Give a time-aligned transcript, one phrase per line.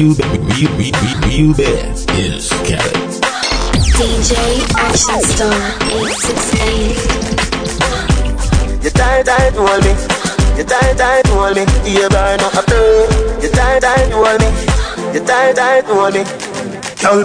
[0.00, 0.96] Real, real, real,
[1.28, 3.20] real bad is Khaled.
[4.00, 4.32] DJ
[4.80, 5.52] Action Star
[5.92, 8.80] 868.
[8.82, 9.92] You tight, tight, hold me.
[10.56, 11.66] You tight, tight, hold me.
[11.84, 13.08] You burn up a play.
[13.42, 14.48] You tight, tight, hold me.
[15.12, 16.24] You tight, tight, hold me.
[17.02, 17.22] Girl,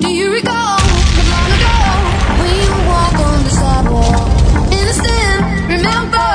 [0.00, 1.78] Do you recall not long ago
[2.42, 4.26] we would walk on the sidewalk?
[4.74, 6.26] Innocent, remember?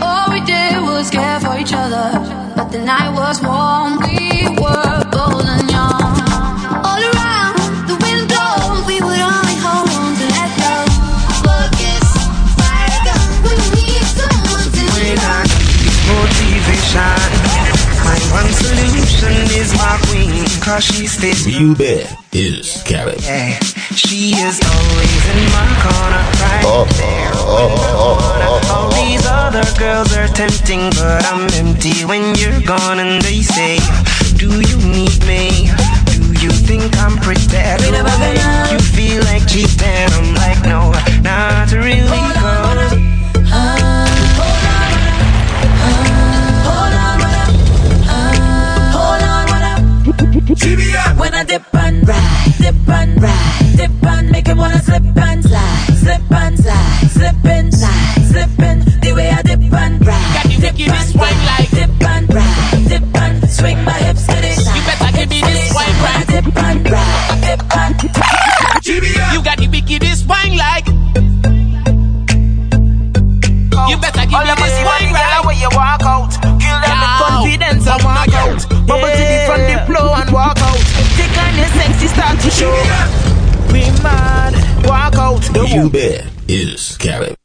[0.00, 2.18] All we did was care for each other,
[2.56, 3.97] but the night was warm.
[19.58, 23.20] Is my queen, cause she stays Real bad is Khaled.
[23.22, 23.58] Yeah,
[23.90, 27.30] she is always in my corner, right oh, there.
[27.34, 27.66] Oh,
[27.98, 28.72] oh, when I wanna.
[28.72, 33.00] All these other girls are tempting, but I'm empty when you're gone.
[33.00, 33.78] And they say,
[34.38, 35.74] Do you need me?
[36.14, 37.48] Do you think I'm pretty?
[37.48, 39.87] Do I make you feel like cheating?
[50.62, 55.44] When I dip and ride, dip and ride, dip and make him wanna slip and
[55.44, 58.80] slide, slip and slide, slipping, slide, slipping.
[59.00, 63.84] The way I dip and ride, dip and ride, dip and ride, dip and swing
[63.84, 64.76] my hips to the side.
[64.76, 66.26] You better give me this wine When right.
[66.26, 68.02] dip and ride, dip and
[69.34, 70.86] You got the wickedest wine like.
[73.88, 75.46] You better give All me of us this wine wine girl, right.
[75.46, 77.86] when you walk out, kill them with confidence
[85.70, 87.36] Real bad is Khaled.